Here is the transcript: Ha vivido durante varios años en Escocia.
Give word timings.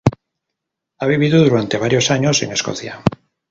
Ha 0.97 1.05
vivido 1.05 1.43
durante 1.43 1.77
varios 1.77 2.09
años 2.09 2.41
en 2.41 2.53
Escocia. 2.53 3.03